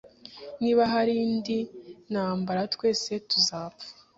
Niba 0.61 0.83
hari 0.93 1.13
indi 1.27 1.57
ntambara, 2.11 2.61
twese 2.73 3.11
tuzapfa. 3.29 3.85